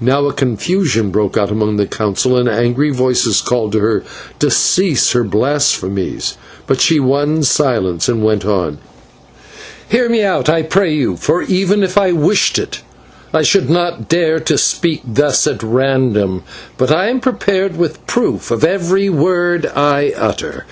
[0.00, 4.02] Now a confusion broke out among the Council, and angry voices called to her
[4.40, 8.78] to cease her blasphemies; but she won silence, and went on:
[9.88, 12.80] "Hear me out, I pray you, for, even if I wished it,
[13.32, 16.42] I should not dare to speak thus at random,
[16.76, 20.62] but am prepared with proof of every word I utter.